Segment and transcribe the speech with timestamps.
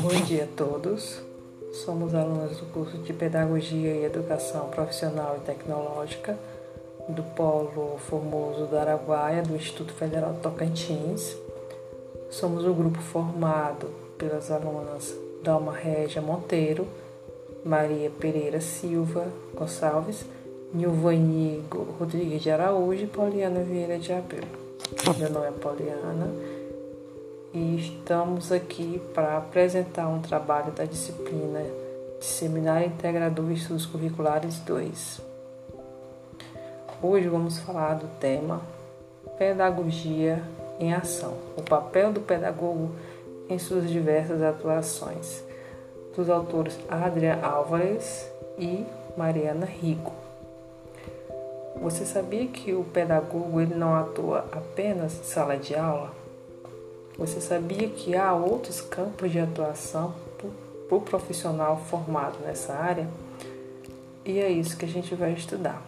[0.00, 1.20] Bom dia a todos.
[1.72, 6.38] Somos alunos do curso de Pedagogia e Educação Profissional e Tecnológica
[7.10, 11.36] do Polo Formoso do Araguaia, do Instituto Federal de Tocantins.
[12.30, 16.88] Somos um grupo formado pelas alunas Dalma Régia Monteiro,
[17.62, 20.24] Maria Pereira Silva Gonçalves,
[20.72, 21.64] Nilvani
[21.98, 24.44] Rodrigues de Araújo e Poliana Vieira de Abreu.
[25.18, 26.30] Meu nome é Poliana
[27.54, 31.62] e estamos aqui para apresentar um trabalho da disciplina
[32.20, 35.22] de Seminário Integrador de Estudos Curriculares 2.
[37.02, 38.60] Hoje vamos falar do tema
[39.38, 40.42] Pedagogia
[40.78, 42.90] em Ação, o papel do pedagogo
[43.48, 45.42] em suas diversas atuações,
[46.14, 48.84] dos autores Adriana Álvares e
[49.16, 50.27] Mariana Rico.
[51.80, 56.12] Você sabia que o pedagogo ele não atua apenas em sala de aula?
[57.16, 60.12] Você sabia que há outros campos de atuação
[60.88, 63.08] para o profissional formado nessa área?
[64.24, 65.80] E é isso que a gente vai estudar.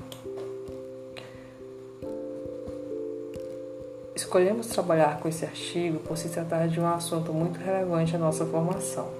[4.14, 8.46] Escolhemos trabalhar com esse artigo por se tratar de um assunto muito relevante à nossa
[8.46, 9.19] formação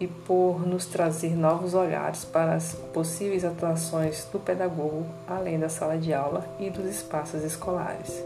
[0.00, 5.96] e por nos trazer novos olhares para as possíveis atuações do pedagogo além da sala
[5.96, 8.24] de aula e dos espaços escolares.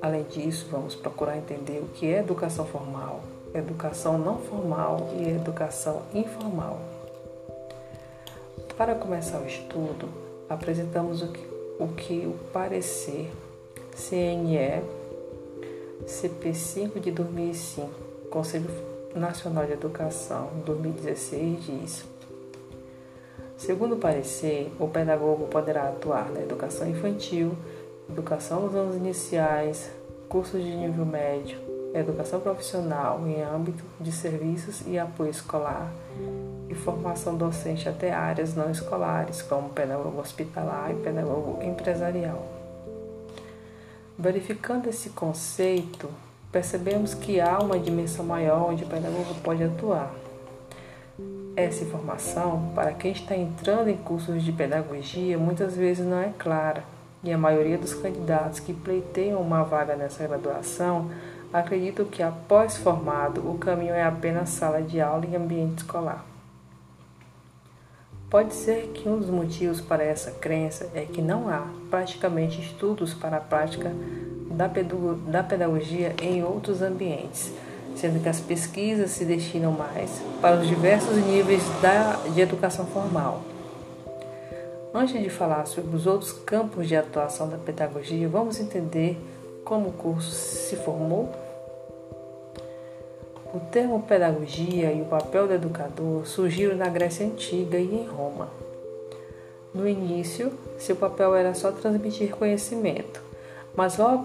[0.00, 3.20] Além disso, vamos procurar entender o que é educação formal,
[3.54, 6.80] educação não formal e educação informal.
[8.76, 10.08] Para começar o estudo,
[10.48, 13.30] apresentamos o que o, que o parecer
[13.92, 14.82] CNE
[16.04, 17.90] CP5 de 2005,
[18.30, 22.04] Conselho Nacional de Educação 2016 diz:
[23.56, 27.56] Segundo o parecer, o pedagogo poderá atuar na educação infantil,
[28.08, 29.90] educação nos anos iniciais,
[30.28, 31.58] cursos de nível médio,
[31.92, 35.90] educação profissional em âmbito de serviços e apoio escolar
[36.68, 42.46] e formação docente até áreas não escolares, como pedagogo hospitalar e pedagogo empresarial.
[44.16, 46.08] Verificando esse conceito,
[46.52, 50.12] percebemos que há uma dimensão maior onde o pedagogo pode atuar.
[51.56, 56.84] Essa informação, para quem está entrando em cursos de pedagogia, muitas vezes não é clara
[57.22, 61.10] e a maioria dos candidatos que pleiteiam uma vaga nessa graduação
[61.52, 66.24] acreditam que, após formado, o caminho é apenas sala de aula e ambiente escolar.
[68.30, 73.12] Pode ser que um dos motivos para essa crença é que não há praticamente estudos
[73.12, 73.92] para a prática
[74.50, 77.52] da pedagogia em outros ambientes,
[77.96, 81.62] sendo que as pesquisas se destinam mais para os diversos níveis
[82.34, 83.42] de educação formal
[84.92, 89.16] Antes de falar sobre os outros campos de atuação da pedagogia, vamos entender
[89.64, 91.30] como o curso se formou.
[93.54, 98.48] O termo pedagogia e o papel do educador surgiram na Grécia Antiga e em Roma.
[99.72, 103.22] No início, seu papel era só transmitir conhecimento,
[103.76, 104.24] mas ao,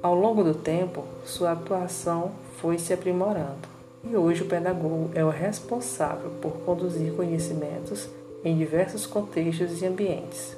[0.00, 3.68] ao longo do tempo, sua atuação foi se aprimorando.
[4.04, 8.08] E hoje o pedagogo é o responsável por conduzir conhecimentos
[8.44, 10.56] em diversos contextos e ambientes.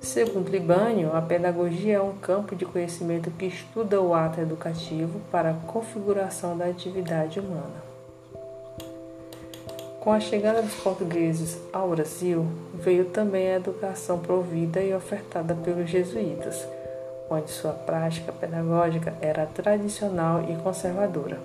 [0.00, 5.50] Segundo Libânio, a pedagogia é um campo de conhecimento que estuda o ato educativo para
[5.50, 7.92] a configuração da atividade humana.
[10.00, 12.44] Com a chegada dos portugueses ao Brasil,
[12.74, 16.66] veio também a educação provida e ofertada pelos jesuítas,
[17.32, 21.40] onde sua prática pedagógica era tradicional e conservadora.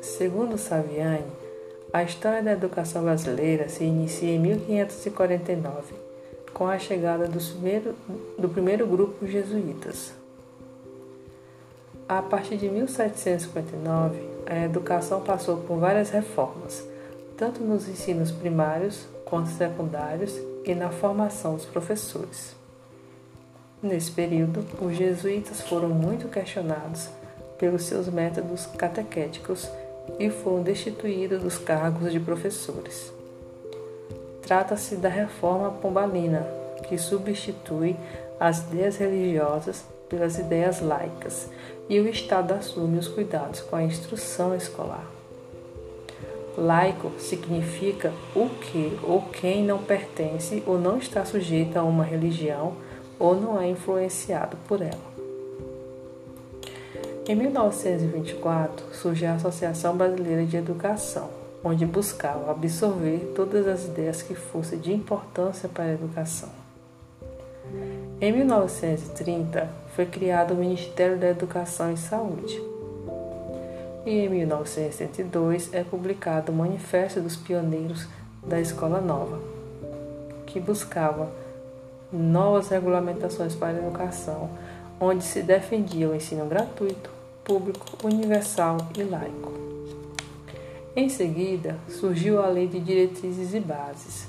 [0.00, 1.26] Segundo Saviani,
[1.92, 5.94] a história da educação brasileira se inicia em 1549,
[6.54, 7.94] com a chegada do primeiro,
[8.38, 10.12] do primeiro grupo jesuítas.
[12.08, 16.84] A partir de 1759, a educação passou por várias reformas,
[17.36, 22.59] tanto nos ensinos primários quanto secundários e na formação dos professores.
[23.82, 27.08] Nesse período, os jesuítas foram muito questionados
[27.58, 29.70] pelos seus métodos catequéticos
[30.18, 33.10] e foram destituídos dos cargos de professores.
[34.42, 36.46] Trata-se da reforma pombalina,
[36.88, 37.96] que substitui
[38.38, 41.48] as ideias religiosas pelas ideias laicas,
[41.88, 45.08] e o Estado assume os cuidados com a instrução escolar.
[46.56, 52.74] Laico significa o que ou quem não pertence ou não está sujeito a uma religião
[53.20, 55.10] ou não é influenciado por ela.
[57.28, 61.30] Em 1924 surgiu a Associação Brasileira de Educação,
[61.62, 66.48] onde buscava absorver todas as ideias que fossem de importância para a educação.
[68.20, 72.60] Em 1930, foi criado o Ministério da Educação e Saúde.
[74.04, 78.08] E em 1972 é publicado o Manifesto dos Pioneiros
[78.44, 79.38] da Escola Nova,
[80.46, 81.30] que buscava
[82.12, 84.50] novas regulamentações para a educação,
[85.00, 87.10] onde se defendia o ensino gratuito,
[87.44, 89.52] público, universal e laico.
[90.94, 94.26] Em seguida, surgiu a Lei de Diretrizes e Bases,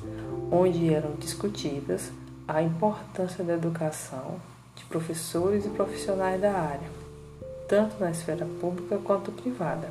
[0.52, 2.12] onde eram discutidas
[2.48, 4.36] a importância da educação
[4.76, 6.90] de professores e profissionais da área,
[7.68, 9.90] tanto na esfera pública quanto privada.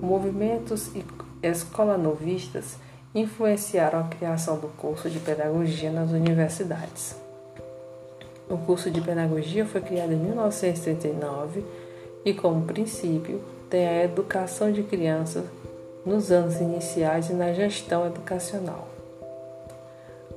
[0.00, 1.04] Movimentos e
[1.42, 2.76] escola-novistas
[3.14, 7.14] influenciaram a criação do curso de pedagogia nas universidades.
[8.48, 11.64] O curso de pedagogia foi criado em 1939
[12.24, 15.44] e, como princípio, tem a educação de crianças
[16.04, 18.88] nos anos iniciais e na gestão educacional.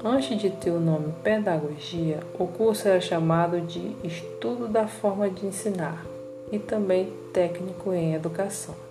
[0.04, 5.48] Antes de ter o nome pedagogia, o curso era chamado de estudo da forma de
[5.48, 6.06] ensinar
[6.52, 8.85] e também técnico em educação.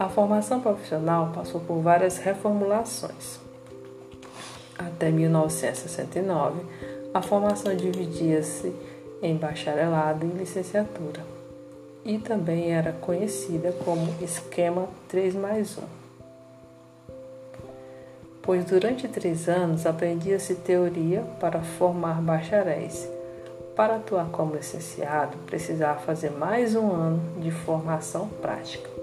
[0.00, 3.38] A formação profissional passou por várias reformulações.
[4.78, 6.62] Até 1969,
[7.12, 8.74] a formação dividia-se
[9.20, 11.22] em bacharelado e licenciatura,
[12.02, 15.82] e também era conhecida como esquema 3 mais 1.
[18.40, 23.06] Pois durante três anos aprendia-se teoria para formar bacharéis.
[23.76, 28.99] Para atuar como licenciado, precisava fazer mais um ano de formação prática.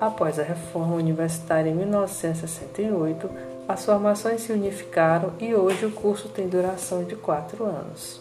[0.00, 3.30] Após a reforma universitária em 1968,
[3.66, 8.20] as formações se unificaram e hoje o curso tem duração de quatro anos.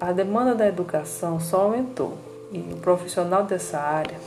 [0.00, 2.18] A demanda da educação só aumentou
[2.50, 4.18] e o profissional dessa área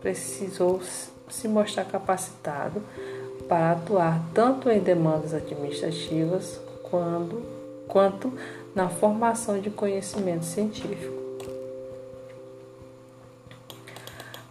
[0.00, 0.80] precisou
[1.28, 2.80] se mostrar capacitado
[3.48, 7.42] para atuar tanto em demandas administrativas quanto,
[7.88, 8.32] quanto
[8.74, 11.23] na formação de conhecimento científico.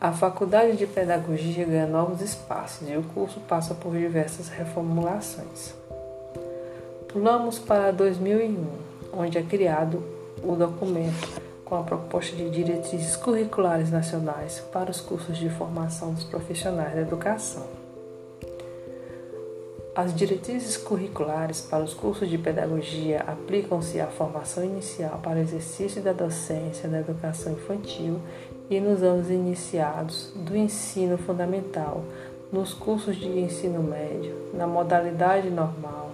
[0.04, 5.74] A Faculdade de Pedagogia ganha novos espaços e o curso passa por diversas reformulações.
[7.08, 8.68] Pulamos para 2001,
[9.14, 10.04] onde é criado
[10.44, 16.26] o documento com a proposta de diretrizes curriculares nacionais para os cursos de formação dos
[16.26, 17.66] profissionais da educação.
[19.96, 26.02] As diretrizes curriculares para os cursos de pedagogia aplicam-se à formação inicial para o exercício
[26.02, 28.20] da docência na educação infantil
[28.72, 32.04] e nos anos iniciados do ensino fundamental,
[32.52, 36.10] nos cursos de ensino médio, na modalidade normal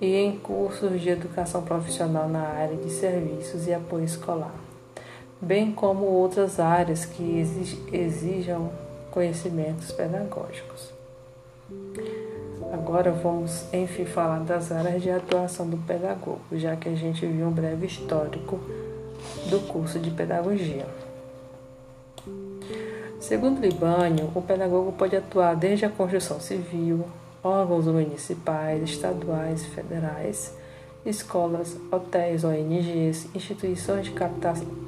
[0.00, 4.54] e em cursos de educação profissional na área de serviços e apoio escolar,
[5.38, 7.38] bem como outras áreas que
[7.92, 8.72] exijam
[9.10, 10.90] conhecimentos pedagógicos.
[12.72, 17.48] Agora vamos, enfim, falar das áreas de atuação do pedagogo, já que a gente viu
[17.48, 18.60] um breve histórico
[19.48, 20.86] do curso de pedagogia.
[23.18, 27.04] Segundo Libânio, o pedagogo pode atuar desde a construção civil,
[27.42, 30.54] órgãos municipais, estaduais federais,
[31.04, 34.12] escolas, hotéis, ONGs, instituições de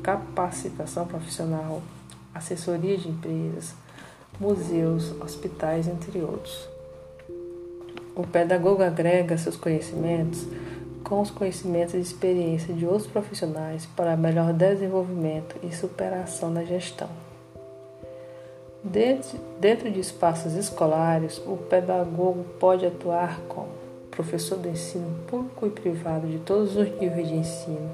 [0.03, 1.83] capacitação profissional,
[2.33, 3.75] assessoria de empresas,
[4.39, 6.72] museus, hospitais, entre outros.
[8.15, 10.47] O pedagogo agrega seus conhecimentos
[11.03, 17.09] com os conhecimentos e experiência de outros profissionais para melhor desenvolvimento e superação na gestão.
[18.85, 23.69] Dentro, dentro de espaços escolares, o pedagogo pode atuar como
[24.11, 27.91] professor do ensino público e privado de todos os níveis de ensino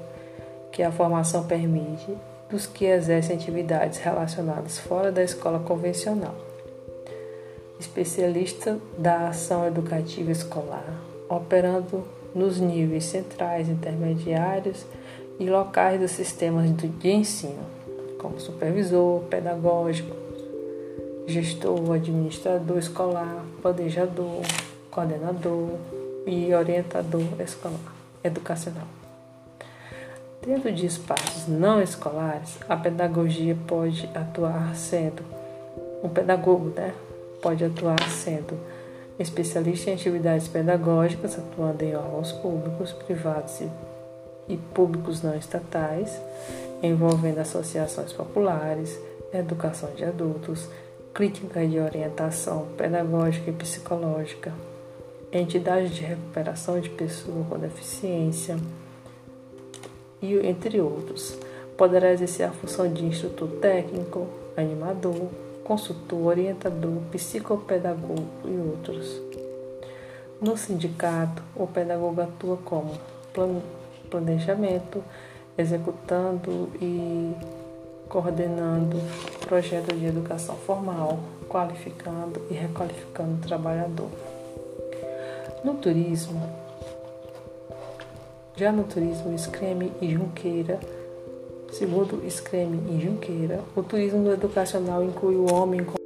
[0.71, 2.15] que a formação permite,
[2.49, 6.48] dos que exercem atividades relacionadas fora da escola convencional.
[7.79, 12.03] Especialista da ação educativa escolar, operando
[12.35, 14.85] nos níveis centrais, intermediários
[15.39, 17.63] e locais dos sistemas de ensino,
[18.19, 20.13] como supervisor, pedagógico,
[21.25, 24.41] gestor, administrador escolar, planejador,
[24.91, 25.69] coordenador
[26.25, 27.93] e orientador escolar,
[28.23, 28.87] educacional.
[30.45, 35.23] Dentro de espaços não escolares, a pedagogia pode atuar sendo
[36.03, 36.93] um pedagogo, né?
[37.41, 38.57] Pode atuar sendo
[39.17, 43.61] especialista em atividades pedagógicas, atuando em órgãos públicos, privados
[44.47, 46.19] e, públicos não estatais,
[46.81, 48.97] envolvendo associações populares,
[49.33, 50.69] educação de adultos,
[51.13, 54.53] clínica de orientação pedagógica e psicológica,
[55.31, 58.57] entidades de recuperação de pessoas com deficiência
[60.21, 61.37] e entre outros.
[61.77, 64.27] Poderá exercer a função de instrutor técnico,
[64.57, 65.29] animador,
[65.69, 69.21] consultor, orientador, psicopedagogo e outros.
[70.41, 72.91] No sindicato, o pedagogo atua como
[74.09, 75.03] planejamento,
[75.55, 77.35] executando e
[78.07, 78.97] coordenando
[79.41, 84.09] projetos de educação formal, qualificando e requalificando o trabalhador.
[85.63, 86.41] No turismo,
[88.55, 90.79] já no turismo Screme e Junqueira,
[91.71, 95.98] segundo Screme e Junqueira, o turismo educacional inclui o homem com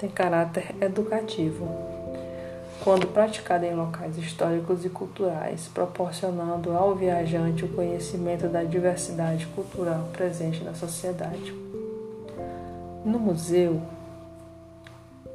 [0.00, 1.68] tem caráter educativo,
[2.82, 10.08] quando praticada em locais históricos e culturais, proporcionando ao viajante o conhecimento da diversidade cultural
[10.10, 11.54] presente na sociedade.
[13.04, 13.82] No museu,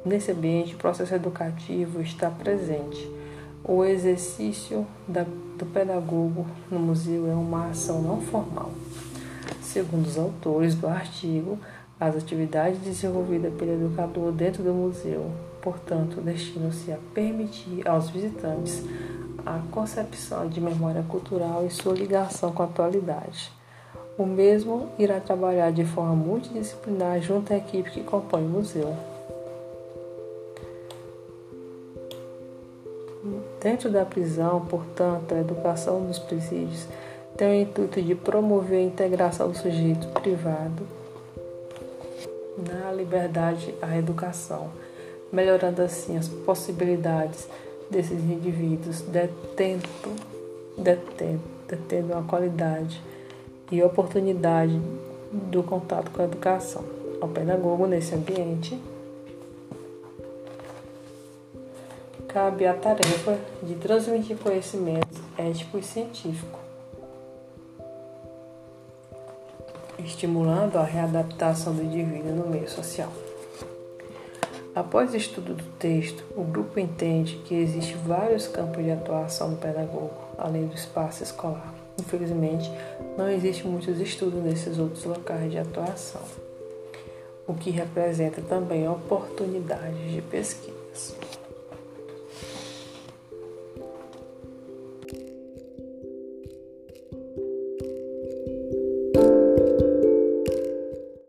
[0.04, 3.08] nesse ambiente, o processo educativo está presente.
[3.62, 8.72] O exercício da, do pedagogo no museu é uma ação não formal.
[9.62, 11.58] Segundo os autores do artigo,
[11.98, 15.30] as atividades desenvolvidas pelo educador dentro do museu,
[15.62, 18.84] portanto, destinam-se a permitir aos visitantes
[19.44, 23.50] a concepção de memória cultural e sua ligação com a atualidade.
[24.18, 28.94] O mesmo irá trabalhar de forma multidisciplinar junto à equipe que compõe o museu.
[33.60, 36.86] Dentro da prisão, portanto, a educação dos presídios
[37.36, 40.86] tem o intuito de promover a integração do sujeito privado
[42.56, 44.70] na liberdade à educação,
[45.32, 47.48] melhorando assim as possibilidades
[47.90, 49.88] desses indivíduos, detendo,
[50.76, 53.02] detendo, detendo a qualidade
[53.70, 54.80] e oportunidade
[55.32, 56.84] do contato com a educação.
[57.20, 58.80] Ao pedagogo nesse ambiente
[62.28, 66.65] cabe a tarefa de transmitir conhecimentos éticos e científicos
[70.16, 73.12] estimulando a readaptação do indivíduo no meio social.
[74.74, 79.56] Após o estudo do texto, o grupo entende que existem vários campos de atuação do
[79.56, 81.72] pedagogo, além do espaço escolar.
[81.98, 82.70] Infelizmente,
[83.16, 86.22] não existe muitos estudos nesses outros locais de atuação,
[87.46, 91.14] o que representa também oportunidades de pesquisas.